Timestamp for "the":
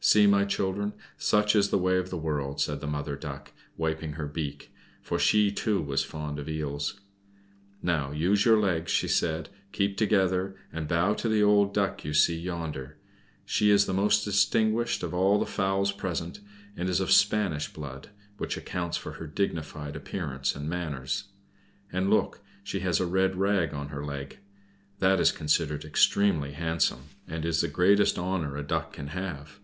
1.68-1.76, 2.08-2.16, 2.80-2.86, 11.28-11.42, 13.84-13.92, 15.38-15.44, 27.60-27.68